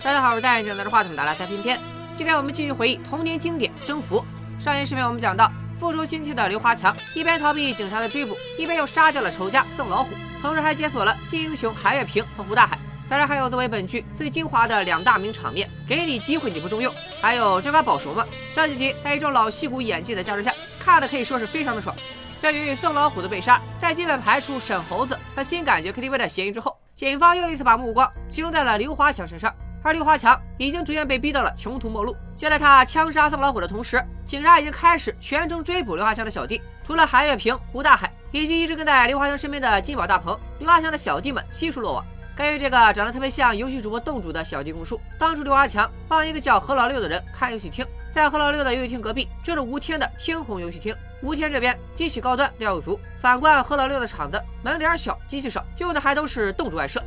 [0.00, 1.78] 大家好，我是戴眼镜拿着话筒的拉塞偏偏。
[2.14, 4.24] 今天我们继续回忆童年经典《征服》。
[4.62, 12.78] 上一视频我们讲到，复仇心切的刘华强一边逃避警察的追捕，一边又杀掉了仇家宋老虎，同时还解锁了新英雄韩月平和胡大海。
[13.08, 18.24] 当然还有作为本剧最精华的两大名场面，给你机会你不中用，还有这把保熟吗？
[18.54, 21.94] 这几集在一众老戏骨演技的加持下，看的可以说是非常的爽。
[22.40, 29.52] 对于宋老虎的被杀，在基本排除沈猴子和新感觉 KTV 的嫌疑之后，警方又一次把目光集中在了刘华强身上。
[29.88, 32.14] 而刘华强已经逐渐被逼到了穷途末路。
[32.36, 36.60] 就在他枪杀宋老虎的同时，警察已经开始全程追捕刘华强的小弟。
[36.84, 42.04] 除了韩月平、胡大海以及一直跟在刘华强身边的金宝大鹏，刘华强的小弟们悉数落网。
[42.36, 47.82] 根据这个长得特别像游戏主播洞主的小弟供述，当初刘华强帮一个叫何老六的人开游戏厅，
[48.12, 50.94] 在何老六的游戏厅隔壁就是吴天的天虹游戏厅。
[51.22, 57.02] 吴天这边机器高端料又足，反观何老六的厂子门脸小，机器少，用的还都是洞主外设，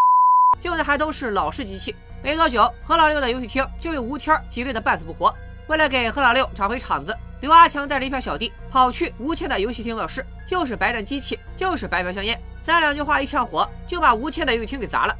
[0.64, 1.96] 用的还都是老式机器。
[2.24, 5.34] 没多久，何老六的游戏厅就被吴天挤兑的半死不活。
[5.68, 15.16] 为了给何老六找回场子，刘阿强带着一票小弟跑去吴天的游戏厅闹事，又是白战机器，又是白嫖香烟，咱两句话一呛火，就把吴天的游戏厅给砸了。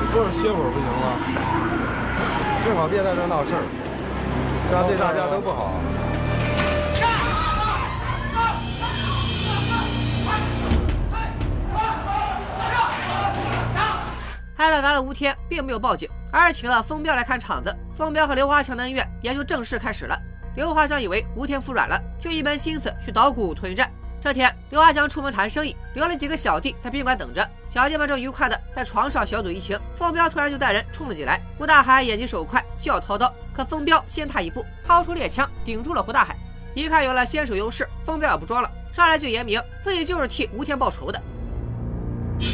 [0.00, 2.62] 你坐着歇会儿不行吗？
[2.62, 3.62] 最好别在这闹事儿，
[4.70, 5.72] 这样对大家都不好。
[14.66, 17.72] 害了砸了吴天，并没有报警，而是请了风彪来看场子。
[17.94, 20.20] 风彪和刘华强的恩怨也就正式开始了。
[20.56, 23.88] 刘华强以为吴天服软了，就一门心思去捣鼓托运站。
[24.20, 27.48] 这天，刘华强出门谈生意，留了几个小弟在宾馆等着。
[27.70, 31.40] 小弟们正愉快的在床上小赌怡情，风彪突然就带人冲了进来。
[31.56, 36.36] 胡大海眼疾手快，就要掏刀，可风彪先他一步，掏出猎枪顶住了胡大海。
[36.74, 41.22] 一看有了先手优势，风彪也不装了，上来就言明自己就是替吴天报仇的。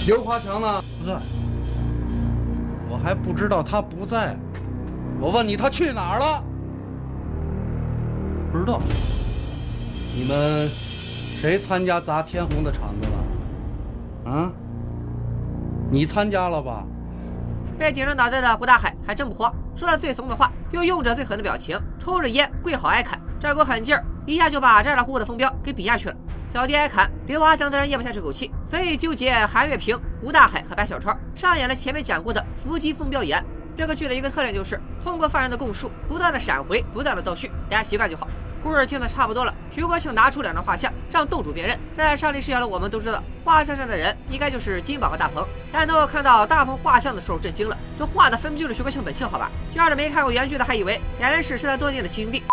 [0.07, 0.85] 刘华强呢？
[1.01, 1.42] 不在。
[3.03, 4.37] 我还不知道他不在，
[5.19, 6.45] 我问你他去哪儿了？
[8.53, 8.81] 不知道。
[10.15, 13.09] 你们谁参加砸天虹的场子
[14.25, 14.31] 了？
[14.31, 14.53] 啊？
[15.91, 16.85] 你参加了吧？
[17.77, 26.15] 被顶着脑袋的胡大海还真不慌，说着最怂的话，又用着最狠的表情，抽着烟跪好挨砍，这股狠劲儿一下就把咋咋呼呼的风标给比下去了。
[26.53, 33.45] 小弟挨砍，刘华强自然咽不下这口气，所以纠结韩月平、吴大海和白小川，上演了前面讲过的伏击风标一案。
[33.77, 38.29] 这个剧的一个特点就是通过犯人的供述，不断的闪回，不断的倒叙，大家习惯就好。
[38.63, 41.77] 故事听得差不多了，徐国庆拿出两张画像，让洞主辨认。
[41.97, 45.45] 在上帝视角的我们都知道，画像上的人应该就是金宝和大鹏。
[45.73, 49.51] 但当我看到大鹏画像的时候，震惊了，这画的分明就是徐国庆本性，好吧？
[49.73, 52.45] 就让这没看过原剧的还以为两人是失散多年的亲兄弟。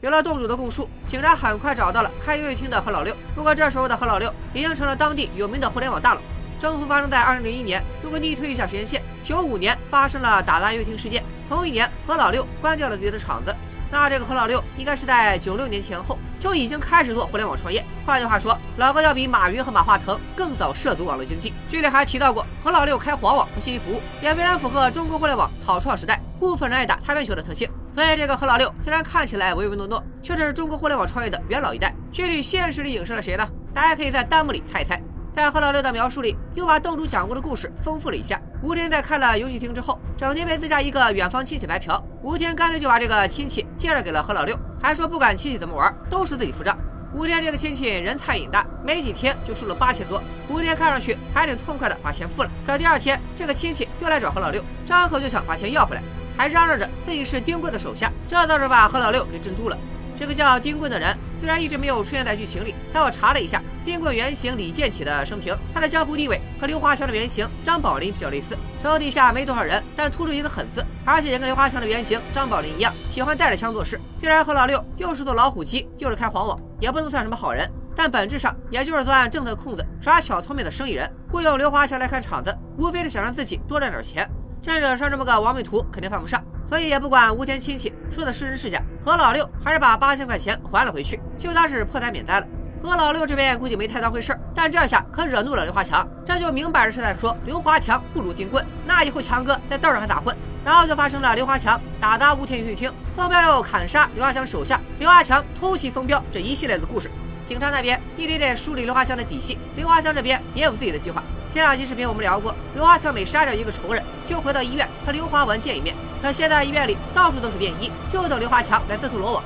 [0.00, 3.14] 有了洞主的供述，警察很快找到了开游戏厅的何老六。
[3.36, 6.20] 不过这时候的何老六已经成了当地有名的互联网大佬。
[6.58, 13.54] 征服发生在二零零一年，如果逆推一下时间线，九五年发生了打砸游戏厅事件，同一年何老六关掉了自己的厂子，
[13.90, 17.84] 那这个何老六应该是在九六年前后就已经开始做互联网创业。
[18.06, 21.52] 换句话说，老哥要比马云和马化腾更早涉足网络经济。
[21.68, 27.68] 剧里还提到过，何老六开黄网和信息服务，也非常符合中国互联网草创时代部分人爱打擦边球的特性。
[27.92, 31.94] 所以，这个何老六虽然看起来唯唯诺诺，却是中国互联网创业的元老一代。
[32.12, 33.48] 具体现实里影射了谁呢？
[33.72, 35.00] 大家可以在弹幕里猜一猜。
[35.34, 38.40] 在何老六的描述里，又把洞主讲过的故事丰富了一下。
[38.62, 46.78] 吴天在看了游戏厅之后，整天被自家一个远方亲戚白嫖，吴天干脆就把这个亲戚介绍给了何老六，还说不管亲戚怎么玩，都是自己付账。
[47.12, 50.22] 吴天这个亲戚人菜瘾大，没几天就输了八千多。
[50.48, 56.02] 吴天看上去还挺痛快的把钱付了，可第二天这个亲戚又来找何老六，张口就想把钱要回来。
[56.36, 59.76] 还嚷嚷着自己是丁棍的手下，这倒是把何老六给镇住了。
[60.16, 74.00] 这个叫丁棍的人虽然一直没有出现在剧情里，但我查了一下丁棍原型李建起的生平，他的江湖地位和刘华强的原型张宝林比较类似，手底下没多少人，但突出一个狠字，而且也跟刘华强的原型张宝林一样，喜欢带着枪做事。
[74.18, 81.10] 虽然何老六又是做老虎机，又是开黄网，也不能算什么好人，但本质上也就是钻政策空子、耍小聪明的生意人。
[81.30, 84.26] 雇佣刘华强来看场子，无非是想让自己多赚点钱。
[84.62, 92.46] 真惹上这么个亡命徒，肯定犯不上，所以也不管吴天亲戚说的是真是假，何老六还是把八千块钱还了回去，就当是破财免灾了。
[92.84, 100.36] 何老六这边估计没太当回事儿但这下可惹怒了刘华强，这就明摆着是在说刘华强不如丁棍，那以后强哥在道上还咋混？
[100.62, 107.10] 然后就发生了刘华强打砸吴天游戏厅，风彪又砍杀刘华强手下，刘华强偷袭风彪这一系列的故事。
[107.46, 111.22] 警察那边一点点梳理刘华强的底细，刘华强这边也有自己的计划。
[111.48, 115.94] 前两期视频我们聊过，刘华强每杀掉一个仇人，就回到医院和刘华文见一面。
[116.20, 119.42] 可现在医院里到处都是便衣，就等刘华强来自投罗网。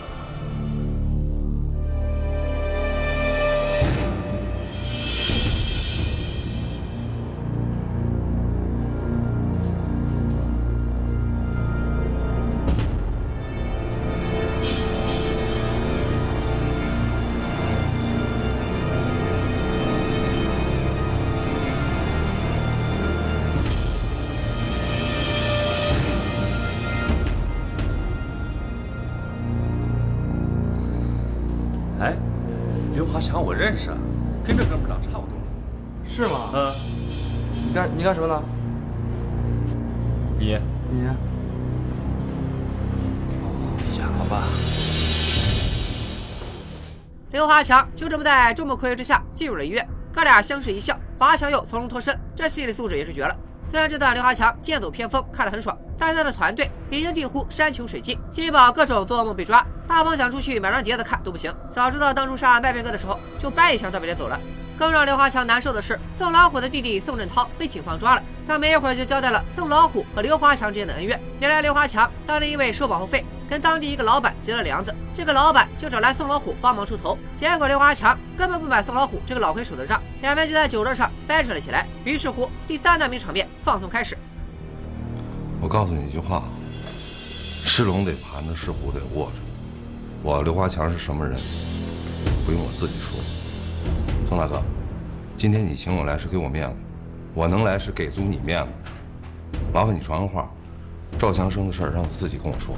[33.19, 33.97] 华强我认识，啊，
[34.45, 35.35] 跟这哥们长差不多。
[36.07, 36.51] 是吗？
[36.55, 36.73] 嗯，
[37.67, 38.41] 你干你干什么呢？
[40.39, 40.57] 你
[40.89, 41.03] 你？
[43.99, 44.45] 哑巴。
[47.33, 53.37] 刘华强就这么在众目睽睽之下进入了医院，哥俩相视一笑，华强又从容脱身，这心理素质也是绝了。
[53.69, 61.55] 虽然这段刘华强剑走偏锋看得很爽，但他的团队已经近乎山穷水尽，金宝各种做噩梦被抓，大鹏想出去买张碟子看都不行。
[61.71, 64.41] 早知道当初杀麦片哥的时候，就掰一枪到别走了。
[64.79, 68.23] 更让刘华强难受的是，宋老虎的弟弟宋振涛被警方抓了。
[68.47, 71.21] 他没一会儿就交代了宋老虎和刘华强之间的恩怨。
[71.41, 77.19] 原来刘华强当年因为收保护费，跟当地一个老板结了梁子，这个老板就找来宋老虎帮忙出头。
[77.35, 81.87] 结果刘华强根本不买宋老虎这个老黑手的账，两边就在酒桌上掰扯了起来。
[82.05, 84.17] 于是乎，第三大名场面放送开始。
[85.61, 86.45] 我告诉你一句话：
[87.69, 89.33] 是龙得盘着，是虎得卧着。
[90.23, 91.39] 我刘华强是什么人，
[92.47, 93.21] 不用我自己说。
[94.27, 94.63] 宋大哥，
[95.37, 96.77] 今天你请我来是给我面子，
[97.35, 98.73] 我能来是给足你面子。
[99.71, 100.51] 麻烦你传个话，
[101.19, 102.75] 赵强生的事儿让他自己跟我说。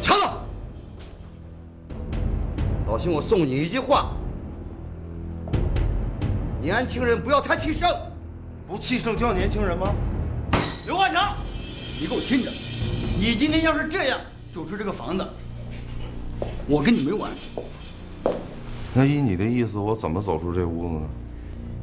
[0.00, 0.22] 强子，
[2.86, 4.12] 老兄，我送你一句话：
[6.62, 7.90] 年轻人不要太气盛。
[8.68, 9.92] 不气盛叫年轻人吗？
[10.88, 11.36] 刘华强，
[12.00, 12.50] 你给我听着，
[13.20, 14.18] 你今天要是这样
[14.54, 15.28] 走出这个房子，
[16.66, 17.30] 我跟你没完。
[18.94, 21.02] 那依你的意思，我怎么走出这屋子呢？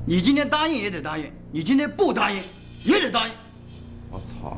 [0.07, 2.41] 你今天答应也得答应，你今天不答应
[2.83, 3.33] 也得答应。
[4.09, 4.57] 我操！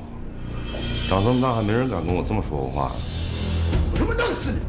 [1.09, 2.95] 长这么大还没人敢跟我这么说过话呢。
[3.91, 4.59] 我他妈弄死你！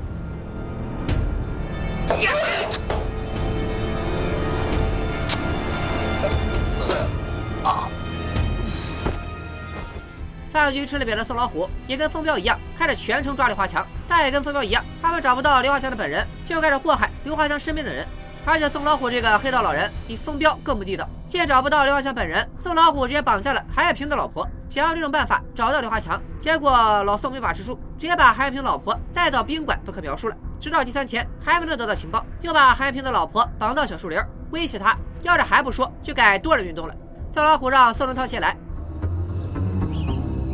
[10.50, 13.86] 饭局吃了瘪的宋老虎也跟风彪一样，开始全程抓刘华强。
[14.06, 18.06] 但也跟风彪一样，他们找不到刘华强的本人，就开始祸害刘华强身边的人。
[18.44, 26.18] 而且宋老虎这个黑道老人比风彪更不地道，既然找不到刘华强本人，宋老虎直接绑架了韩爱平的老婆，想要这种办法找到刘华强。
[26.38, 26.70] 结果
[27.02, 30.36] 老宋没把持住，直接把韩爱平老婆带到宾馆不可描述了。
[30.58, 34.18] 直到第三天还没能得到情报，又把韩爱平的老婆绑到小树林，
[34.50, 36.94] 威胁他，要是还不说，就改多人运动了。
[37.30, 38.56] 宋老虎让宋仁涛先来。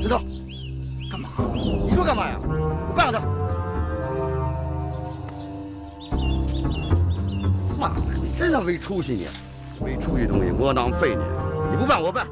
[0.05, 0.21] 知道，
[1.11, 1.31] 干嘛？
[1.56, 2.39] 你说干嘛呀？
[2.39, 3.21] 我办了他。
[7.81, 9.27] 妈的，你真他没出息你！
[9.83, 11.23] 没出息东西，窝囊废你！
[11.71, 12.27] 你不办我办。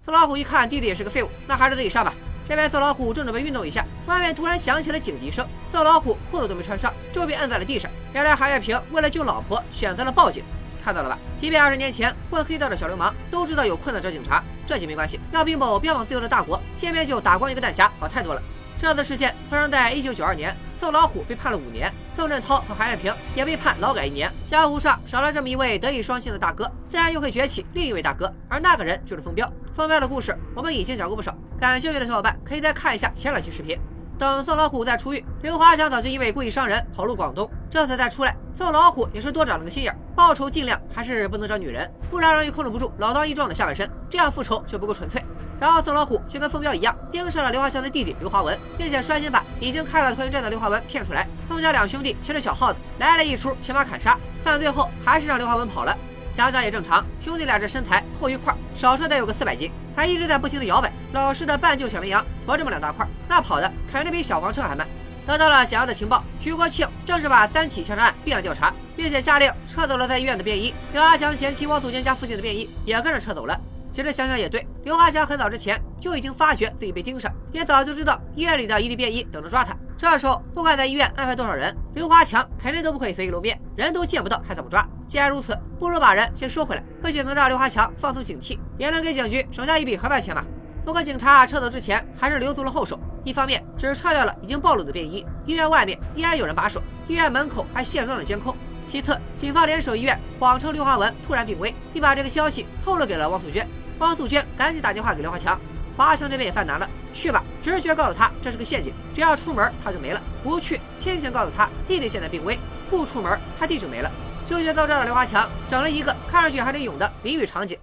[0.00, 2.14] 宋老虎一看弟弟也是个废物，那还是自己上吧。
[2.48, 5.44] 这边宋老虎正准备运动一下，外面突然响起了警笛声。
[5.72, 7.90] 宋老虎裤子都没穿上，就被摁在了地上。
[8.14, 10.44] 原来韩月平为了救老婆，选择了报警。
[10.82, 11.18] 看到了吧？
[11.36, 15.20] 即便二十年前混黑道的小流氓都知道有困难找警察，这就没关系。
[15.32, 18.42] 要比某标榜自由的大国，见面就打光一个弹匣好太多了。
[18.80, 24.32] 这次事件发生在一九九二年，宋老虎被判了五年，宋振涛和韩艳平也被判劳改一年。
[24.46, 29.52] 江湖上少了这么一位德艺双馨的大哥，自然又会崛起另一位大哥，而那个人就是风彪。
[29.74, 33.76] 风彪的故事我们已经讲过不少，感兴趣的小伙伴可以再看一下前两期视频。
[34.18, 45.24] 等宋老虎再出狱，刘华强早就因为故意伤人跑路广东，这次再出来，宋老虎也是多长了个心眼，报仇尽量还是不能找女人，不然容易控制不住老当益壮的下半身，这样复仇就不够纯粹。
[45.60, 51.28] 然后宋老虎就跟风彪一样，盯上了刘华强的弟弟刘华文，并且率先把已经开了拖延症的刘华文骗出来。
[51.46, 55.96] 宋家两兄弟骑着小耗子来了一出骑马砍杀，但最后还是让刘华文跑了。
[56.38, 64.86] 想想也正常，兄弟俩这身材凑一块，少说得有个四百斤，还一直在不停的摇摆，老实的半旧小绵羊，驮这么两大块，那跑的肯定比小黄车还慢。
[65.26, 73.60] 得到了想要的情报，徐国庆正式把三起枪杀案并案调查，并且下令撤走了在医院的便衣，刘华强前妻汪素娟家附近的便衣也跟着撤走了。
[73.92, 79.76] 其实想想也对，刘华强很早之前就已经发觉自己被盯上，也早就知道医院里的一地便衣等着抓他。
[79.98, 84.86] 这时候不管在医院安排多少人，刘华强肯定都不会随意露面，人都见不到还怎么抓？
[85.08, 90.44] 既然如此，不如把人先收回来，不仅能让刘华强放松警惕，也能给警局省下一笔合办钱嘛。
[90.84, 98.56] 不过警察撤走之前还是留足了后手，一方面只撤掉了已经暴露的便衣，医院外面依然有人把守，医院门口还现装了监控。
[98.86, 103.68] 其次，警方联手医院，谎称刘华文突然病危，并把这个消息透露给了汪素娟。
[103.98, 105.58] 汪素娟赶紧打电话给刘华强，
[105.98, 112.56] 华强这边也犯难了，去吧，直觉告诉他这是个陷阱，只要出门他就没了；不去，天性告诉他弟弟现在病危，
[112.88, 114.08] 不出门他弟就没了。
[114.46, 117.76] 纠结到这的刘华强整了一个看上去还挺勇的淋雨场景。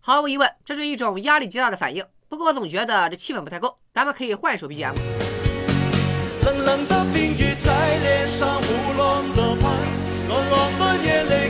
[0.00, 2.02] 毫无疑问，这是一种压力极大的反应。
[2.30, 4.94] 不过我总觉得这气氛不太够，咱们可以换一首 BGM。
[6.46, 9.68] 冷冷的冰雨在脸上乌龙的拍，
[10.30, 11.49] 冷冷的眼泪。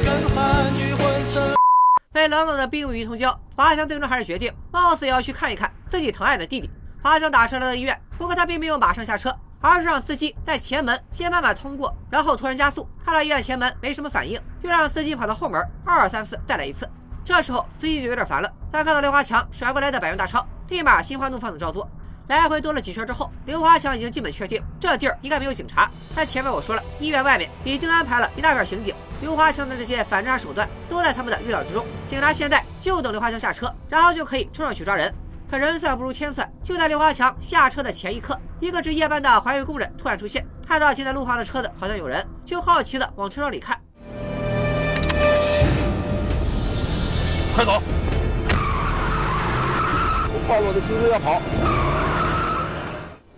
[2.12, 6.68] 被冷冷的冰雨一通浇，华强最终还是决定，貌似也要去看一看自己疼爱的弟弟。
[7.00, 12.88] 华强打车来到医院，不过他并没有马上下车，而是让司机在前门先慢慢通过，然后突然加速。
[13.04, 16.88] 看到医院前门没什么反应，又让司机跑到后门，二三四再来一次。
[17.24, 21.88] 这时候司机就有点烦了，他看到刘华强甩过来的百元大钞，立马心花怒放的照做。
[22.26, 25.88] 来回兜了几圈之后，刘华强已经基本确定这地儿应该没有警察。
[26.12, 31.84] 但前面我说了，医院外面已经安排了一大片刑警，刘华强的这些反诈手段都在他们的预料之中。
[32.06, 35.14] 警察现在就等刘华强下车，然后就可以冲上去抓人。
[35.50, 43.78] 可人算不如天算，就在刘华强下车的前一刻，一个值夜班的环卫工人突然出现，看到停在路旁的车子好像有人，就好奇的往车窗里看。
[47.54, 47.82] 快走！
[50.32, 51.42] 我暴露的出租车要跑。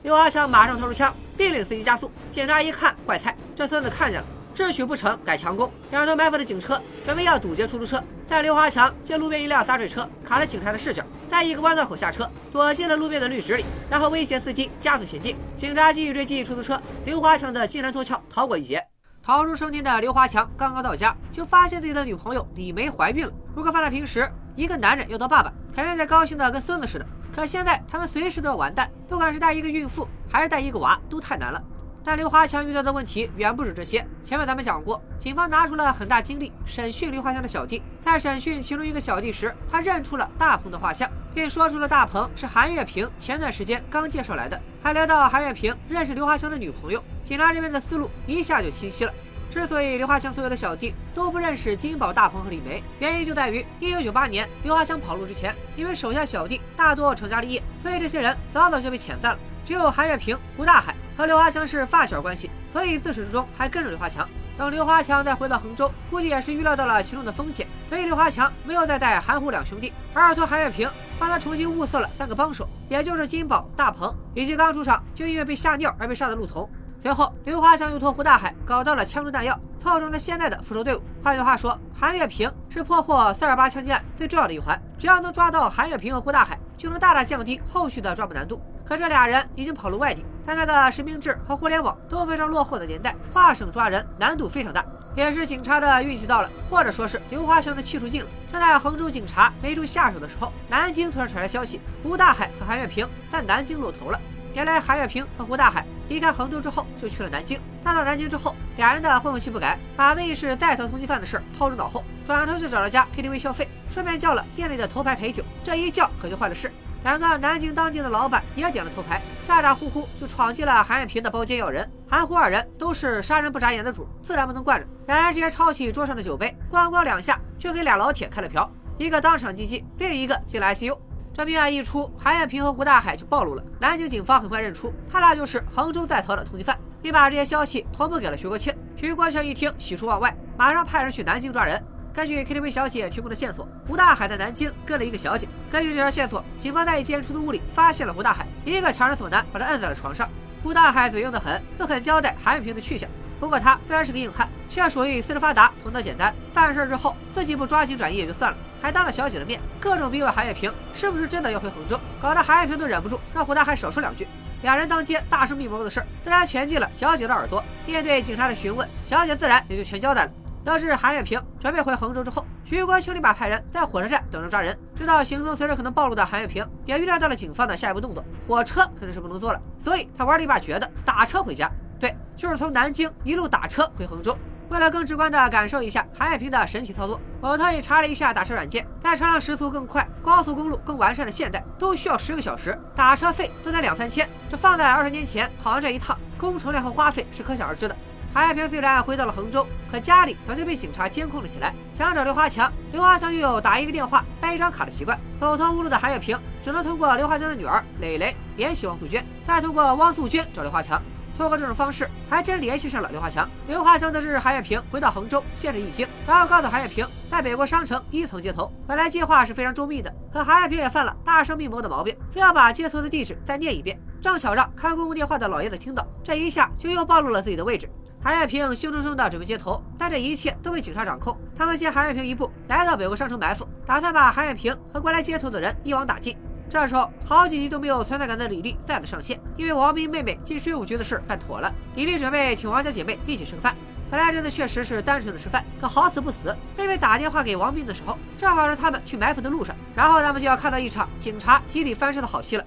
[0.02, 2.12] 刘华强马上掏出枪，命令司机加速。
[2.30, 5.70] 警察一看，怪菜，这孙子看见了，智取不成改强攻。
[5.90, 15.36] 两头埋伏的警车准备要堵截出租车，但刘华强借路边一辆洒水车卡了警察的视角，在一个弯道口下车，躲进了路边的绿植里，然后威胁司机加速前进。
[15.56, 18.82] 警察继续追击出租车，刘华强的金蝉脱壳，逃过一劫。
[19.24, 23.32] 逃出生天的刘华强刚刚到家，就发现自己的女朋友李梅怀孕了。
[23.54, 27.06] 如果放在平时，一个男人要当爸爸，肯定得高兴的跟孙子似的。
[27.34, 31.62] 可现在他们随时都要完蛋，不管是带一个孕妇还是带一个娃，都太难了。
[32.04, 34.04] 但刘华强遇到的问题远不止这些。
[34.24, 47.02] 前面咱们讲过，警方拿出了很大精力审讯刘华强的小弟，在审讯其中一个小弟时，他认出了大鹏的画像，并说出了大鹏是韩月平前段时间刚介绍来的，还聊到韩月平认识刘华强的女朋友。
[47.22, 49.12] 警察这边的思路一下就清晰了。
[49.48, 59.38] 之所以刘华强所有的小弟都不认识金宝、大鹏和李梅，原因就在于一九九八年刘华强跑路之前，因为手下小弟大多成家立业，所以这些人早早就被遣散了。
[59.62, 64.28] 只有韩月平、胡大海和刘华强是发小关系，所以自始至终还跟着刘华强。
[64.58, 70.88] 等刘华强再回到衡州，估计也是预料到了其中的风险，所以刘华强没有再带韩胡两兄弟，而是托韩月平
[71.18, 76.68] 帮他重新物色了三个帮手，也就是金宝、大鹏以及刚出场就因为被吓尿而被杀的陆彤。
[77.00, 81.02] 随后，刘华强又托胡大海搞到了枪支弹药，凑成了现在的复仇队伍。
[81.24, 84.80] 换句话说，韩月平是破获四二八枪击案最重要的一环。
[84.98, 88.60] 只要能抓到韩月平和胡大海，就能大大降低后续的抓捕难度。
[88.92, 94.84] 可这俩人已经跑路外地，在那个实名制和互联网都非常落后的年代，跨省抓人难度非常大。
[95.16, 98.28] 也是警察的运气到了，或者说是刘华强的气数尽了。
[98.50, 104.20] 正在衡州警察没处下手的时候，南京突然传来消息，胡大海和韩月平在南京露头了。
[104.52, 107.58] 原来韩月平和胡大海离开衡州之后，就去了南京。
[107.82, 115.42] 但到南京之后，俩人的混混气不改，把自己是在逃通缉犯的事抛诸脑后，转头就找了家 KTV 消费，顺便叫了店里的头牌陪酒。
[115.64, 116.70] 这一叫可就坏了事，
[117.04, 121.88] 两个南京当地的老板也点了头牌，咋咋呼呼就闯进了韩艳萍的包间要人。
[122.08, 124.86] 韩胡二人都是杀人不眨眼的主，自然不能惯着。
[125.06, 130.96] 两人直接抄起桌上的酒杯，咣咣两下就给俩老铁开了瓢，一个当场击毙，另一个进了 ICU。
[131.34, 133.64] 这命案一出，韩艳萍和胡大海就暴露了。
[133.80, 138.72] 南京警方很快认出，他俩就是杭州在逃的通缉犯，并把这些消息同步给了徐国庆。
[138.96, 141.82] 徐国庆一听，喜出望外，马上派人去南京抓人。
[142.14, 145.48] 根据 KTV 小姐提供的线索，胡大海在南京跟了一个小姐。
[145.70, 150.28] 根据这条线索，警方在一间出租屋里发现了胡大海，一个强人所难，把他摁在了床上。
[150.62, 153.08] 胡大海嘴硬得很，不肯交代韩月平的去向。
[153.40, 156.34] 不过他虽然是个硬汉，却属于四肢发达、头脑简单。
[156.52, 158.56] 犯事之后，自己不抓紧转移也就算了。
[158.82, 164.28] 还当了小姐的面，各种逼问韩月平是不是真的要回衡州，搞得韩月平都忍不住让胡大海少说两句。
[164.60, 167.64] 两人当街大声密谋的事，自然全进了小姐的耳朵。
[167.86, 170.30] 面对警察的询问，小姐自然也就全交代了。
[170.64, 174.78] 得知韩月平准备回衡州之后，徐国清立马派人在火车站等着抓人。
[174.94, 181.70] 知道行踪随时可能暴露的韩月平，也预料到了警方的下一步动作，火车肯定是不能坐了，所以他玩了一把绝的，打车回家。
[181.98, 184.36] 对，就是从南京一路打车回衡州。
[184.68, 194.26] 为了更直观地感受一下韩月平的神奇操作，我特意查了一下打车软件，在车辆时速更快、高速公路更完善的现代，都需要十个小时，打车费都得两三千。
[194.48, 197.94] 这放在二十年前，跑完这一趟，工程量和花费是可想而知的。
[198.34, 201.74] 韩月平虽然回到了衡州，可家里早就被警察监控了起来。
[201.92, 211.00] 想找刘华强，刘华强又有打一个电话办一张卡的习惯，走投无路的韩月平只能通过刘华强的女儿蕾蕾联系汪素娟，再通过汪素娟找刘华强。
[211.36, 213.46] 通过这种方式，还真联系上了刘华强。
[213.68, 218.72] 刘华强得知韩月平回到衡州，现着一惊，然后告诉韩月平，在北国商城一层接头。
[218.86, 227.90] 本来计划是非常周密的，可韩月平也犯了大声密谋的毛病，非要把接头的地址再念一遍，正巧让看公共电话的老爷子听到，这一下就又暴露了自己的位置。
[228.24, 231.36] 韩爱平兴冲冲的准备接头，但这一切都被警察掌控。
[231.56, 236.36] 他们先韩爱平一步来到北国商城埋伏，打算把韩爱平和过来接头的人一网打尽。
[236.68, 243.74] 这时候，好几集都没有存在感的李丽再次上线，因为王斌妹妹进税务局的事办妥了，李丽准备请王家姐妹一起吃个饭。
[244.08, 252.64] 本来这次确实是单纯的吃饭，可好死不死，妹妹打电话给王斌的时候，正好是他们去埋伏的路上，然后他们就要看到一场警察集体翻身的好戏了。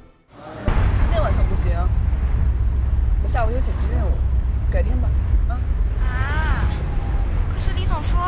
[1.00, 1.72] 今天晚上不行，
[3.24, 4.12] 我下午有紧急任务，
[4.70, 5.08] 改天吧。
[8.06, 8.20] 说，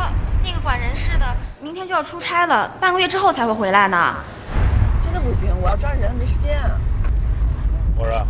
[0.42, 1.24] 那个管人事的
[1.62, 4.16] 明天就要出差了，半个月之后才会回来呢。
[5.00, 6.70] 真的不行，我要抓人，没时间啊。
[7.96, 8.26] 我说，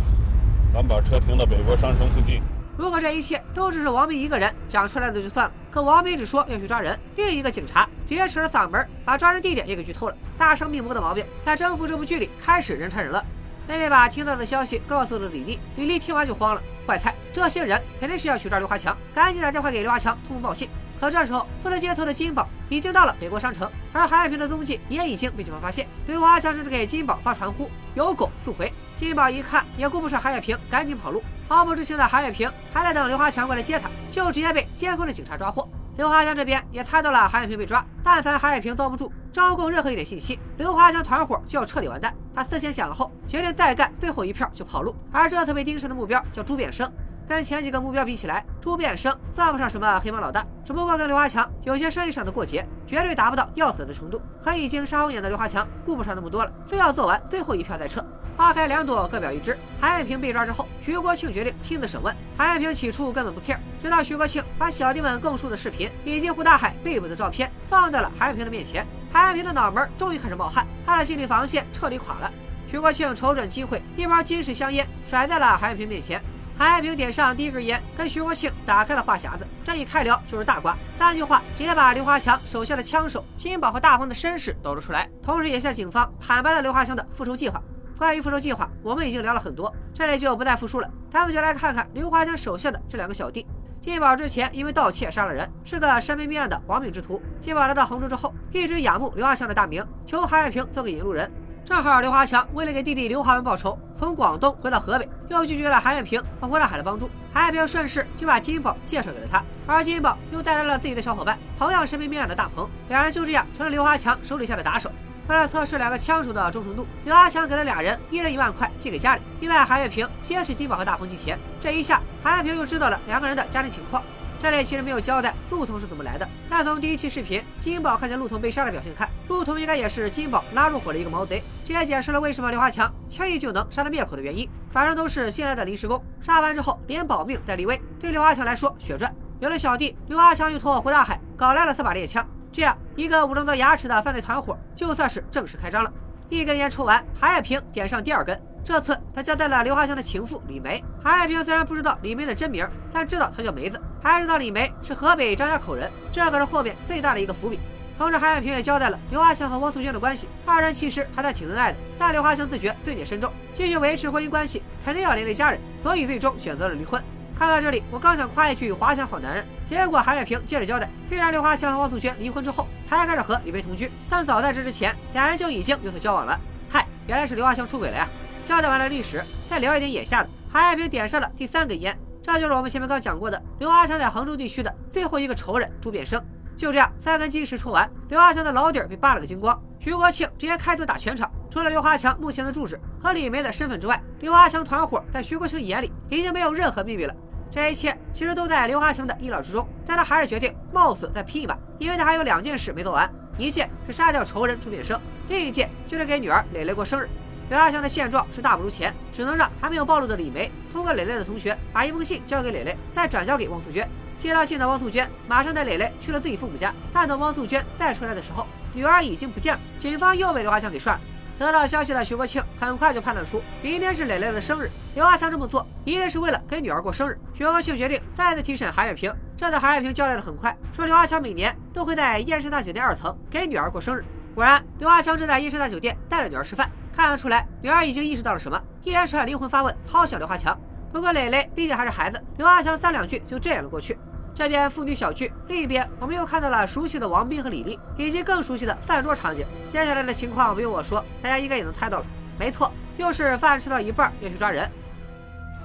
[0.71, 2.43] 咱们把车停到北国商城附近。
[2.77, 10.15] 如果这一切都只是王明一个人讲出来的就算了，可王明只说要去抓人，另一个警察直接扯着嗓门把抓人地点也给剧透了。
[10.37, 13.25] 大声密谋的毛病在《征服》这部剧里开始人传人了。
[13.67, 20.69] 妹妹把听到的消息告诉了李丽，李丽听完就慌了，坏菜，这些人肯定是要去抓刘华强，赶紧打电话给刘华强通风报信。
[20.99, 25.87] 可这时候负责接头的金宝已经到了北国商城，而韩海平的踪迹也已经被警方发现。
[26.07, 28.71] 刘华强甚至给金宝发传呼，有狗速回。
[28.95, 31.23] 金宝一看也顾不上韩月平，赶紧跑路。
[31.47, 35.67] 毫不知情的韩月平还在等刘华强过来接他，就直接被监控的警察抓获。
[35.97, 42.13] 刘华强这边也猜到了韩月平被抓，但凡韩月平遭不住，招供任何一点信息，刘华强团伙就要彻底完蛋。
[42.33, 44.95] 他思前想后，决定再干最后一票就跑路。
[45.11, 46.89] 而这次被盯上的目标叫朱变生。
[47.29, 54.19] 跟前几个目标比起来，朱变生算不上什么黑帮老大，只不过跟刘华强有些生意上的过节，绝对达不到要死的程度。
[54.43, 58.03] 可已经杀红眼的刘华强顾不上那么多了，非要做完最后一票再撤。
[58.35, 59.55] 花开两朵，各表一枝。
[59.79, 62.15] 韩爱平被抓之后，徐国庆决定亲自审问。
[62.35, 72.31] 韩爱平起初根本不 care，直到徐国庆把小弟们供述的视频以及胡大海被捕的照片放在了韩爱平的面前，韩爱平的脑门终于开始冒汗，他的心理防线彻底垮了。
[72.71, 76.19] 徐国庆瞅准机会，一包金水香烟甩在了韩爱平面前。
[76.59, 79.47] 韩爱平点上第一根烟，跟徐国庆打开了话匣子。
[79.63, 87.63] 这一开聊就是大瓜，三句话直接把刘华强手下的枪手金宝和大鹏的身世抖了出来，同时也向警方坦白了刘华强的复仇计划。
[87.97, 90.91] 关于复仇计划，我们已经聊了很多，这里就不再复述了。
[91.09, 93.47] 咱们就来看看刘华强手下的这两个小弟。
[93.79, 97.21] 金宝之前因为盗窃杀了人，是个身边案的亡命之徒。
[97.39, 101.31] 金宝来到杭州之后，一直仰慕刘华强的大名，求韩爱平做个引路人。
[101.65, 107.09] 正好刘华强为了给弟弟刘华文报仇，从广东回到河北，又拒绝了韩月平和胡大海的帮助。
[107.31, 114.91] 韩月平顺势就把金宝介绍给了他，而金宝又带来了自己的小伙伴，同样身边命案的大鹏，两人就这样成了刘华强手底下的打手。
[115.27, 121.37] 为了测试两个枪手的忠诚度，刘华强给了俩人一人一万块寄给家里，另外韩月平先是金宝和大鹏寄钱。
[121.61, 124.01] 这一下，韩月平又知道了两个人的家庭情况。
[124.39, 134.49] 这里其实没有交代陆童是怎么来的，但从第一期视频金宝看见陆童被杀的表现看，陆童应该也是金宝拉入伙的一个毛贼，这也解释了为什么刘华强轻易就能杀他灭口的原因。
[134.71, 139.13] 反正都是新来的临时工，杀完之后连保命带立威，对刘华强来说血赚。
[139.41, 145.91] 有了小弟，刘华强又托胡大海搞来了四把猎枪，这样一个武装到牙齿的犯罪团伙就算是正式开张了。
[146.29, 148.41] 一根烟抽完，韩爱平点上第二根。
[148.63, 150.81] 这次他交代了刘华强的情妇李梅。
[151.03, 157.59] 韩爱平虽然不知道李梅的真名，但知道她叫梅子，还知道李梅是河北张家口人，这可是后面最大的一个伏笔。
[157.97, 161.77] 同时，韩爱平也交代了刘华强和汪素娟的关系，二人其实还算挺恩爱的。
[161.97, 167.03] 但刘华强自觉罪孽深重，继续维持婚姻关系肯定要连累家人，所以最终选择了离婚。
[167.37, 176.39] 看到这里，我刚想夸一句华强好男人，结果韩爱平接着交代：虽然刘华强和汪素娟离婚之后才开始和李梅同居，但早在这之前，两人就已经有所交往了。
[176.69, 178.07] 嗨，原来是刘华强出轨了呀！
[178.45, 180.29] 交代完了历史，再聊一点眼下的。
[180.49, 181.97] 韩爱平点上了第三根烟，
[182.31, 186.23] 这就是我们前面刚讲过的刘华强在杭州地区的最后一个仇人朱变生。
[186.55, 189.59] 就这样，三根金石抽完，刘华强的老底儿被扒了个精光。
[189.79, 191.31] 徐国庆直接开头打全场。
[191.49, 197.15] 除了刘华强目前的住址和李梅的身份之外，刘华强团伙在徐国庆眼里已经没有任何秘密了。
[197.49, 207.09] 这一切其实都在刘华强的意料之中，但他还是决定冒死再拼一把，因为他还有两件事没做完：一件是杀掉仇人朱变生，另一件就是给女儿蕾蕾过生日。
[207.49, 213.89] 刘华强的现状是大不如前，只能让还没有暴露的李梅通过蕾蕾的同学把一封信交给蕾蕾，再转交给汪素娟。
[214.19, 219.59] 接到信的汪素娟马上带蕾蕾去了自己父母家，但等汪素娟再出来的时候，女儿已经不见了。
[219.79, 221.01] 警方又被刘华强给涮了。
[221.39, 227.17] 得到消息的徐国庆很快就判断出，明天是蕾蕾的生日，刘华强这么做一定是为了给女儿过生日。
[227.33, 229.11] 徐国庆决定再次提审韩月平。
[229.35, 234.05] 这次韩月平交代的很快，说刘华强每年都会在燕山大酒店二层给女儿过生日。
[234.35, 236.69] 果然，刘华强正在燕山大酒店带着女儿吃饭。
[236.99, 240.59] 看得出来，女儿已经意识到了什么，一连串灵魂发问，抛向刘华强。
[240.91, 243.97] 不过磊磊毕竟还是孩子，刘华强三两句就这样了过去。
[244.35, 249.47] 这边父女小聚，另一边我们又看到了熟悉的王斌和李丽，以及更熟悉的饭桌场景。
[249.69, 252.05] 接下来的情况不用我说，大家应该也能猜到了。
[252.37, 254.69] 没错，又是饭吃到一半要去抓人。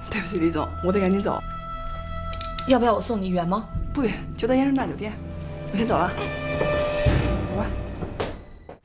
[0.09, 1.37] 对不起，李总，我得赶紧走。
[2.69, 3.65] 要不要我送你远吗？
[3.93, 5.11] 不远，就在燕顺大酒店。
[5.73, 6.09] 我先走了。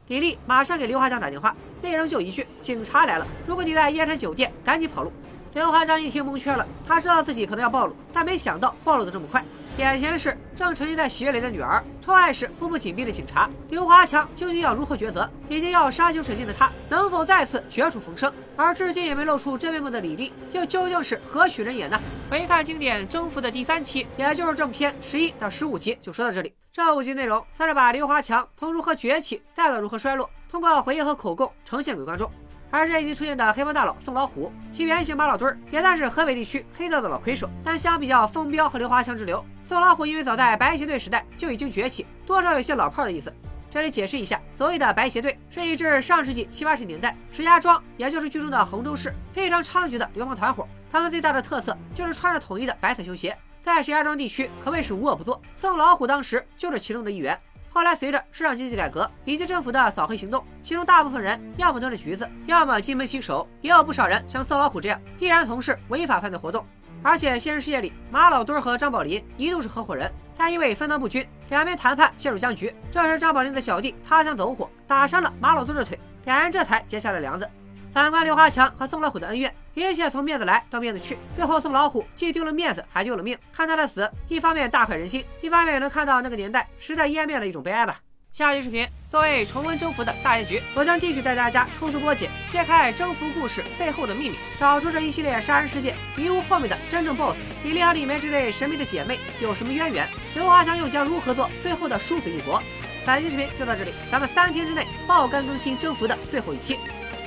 [0.08, 5.12] 李丽马上给刘华强打电话，内容就一句：“警察来了，如果你在燕山酒店，赶紧跑路。”
[5.54, 9.44] 刘华强一听蒙圈了，他知道自己可能要暴露，但没想到暴露的这么快。
[9.78, 13.48] 眼前是正沉浸在喜悦里的女儿，窗外是步步紧逼的警察。
[13.68, 15.28] 刘华强究竟要如何抉择？
[15.48, 18.32] 已经要杀穷水尽的他，能否再次绝处逢生？
[18.56, 21.98] 而至今也没露出真面目的李丽，又究竟是何许人也呢？
[22.30, 26.52] 回看经典《征服》的第三期，也就是正片十一到十五集，就说到这里。
[26.72, 32.28] 这五集内容算是把刘华强从如何崛起，再到如何衰落，通过回忆和口供呈现给观众。
[32.72, 37.48] 而这一集出现的黑帮大佬宋老虎，其原型马老墩儿也算是河北地区黑道的老魁首。
[37.64, 43.32] 但相比较风彪和刘华强之流，宋老虎因为早在白鞋队时代就已经崛起，多少有些老炮的意思。
[43.70, 50.66] 这里解释一下，所谓的白鞋队是一支上世纪七八十年代石家庄，也就是剧中的洪州市非常猖獗的流氓团伙。
[50.90, 55.40] 他们最大的特色就是穿着统一的白色球鞋，在石家庄地区可谓是无恶不作。
[55.56, 57.38] 宋老虎当时就是其中的一员。
[57.72, 66.66] 后来，随着市场经济改革以及政府的扫黑行动，其中大部分人要么蹲了局子，要么金盆洗手，也有不少人像色老虎这样依然从事违法犯罪活动。
[67.00, 72.74] 而且，现实世界里，马老墩和张宝林一度是合伙人，但因为分赃不均，两边谈判陷入僵局。
[72.90, 77.48] 这时，张宝林的小弟擦枪走火，打伤了马老墩的腿，两人这才结下了梁子。
[77.92, 83.36] 反观刘华强和宋老虎的恩怨，一切从面子来到面子去，最后宋老虎既丢了面子，还丢了命。
[83.52, 87.98] 看他的死，一方面大快人心，一方面也能看到那个年代时代湮灭的一种悲哀吧。
[88.30, 97.38] 下期视频作为重温征服的大结局，我将继续带大家抽丝剥茧，揭开征服故事背后的秘密，找出这一系列杀人事件迷雾后面的真正 BOSS。
[97.64, 100.08] 李丽和里面这对神秘的姐妹有什么渊源？
[100.36, 102.62] 刘华强又将如何做最后的殊死一搏？
[103.04, 106.78] 本期视频就到这里，咱们三天之内爆肝更新征服的最后一期。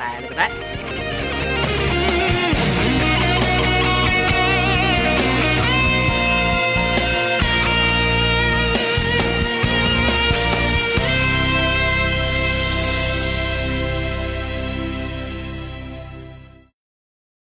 [0.03, 1.02] 拜了个拜。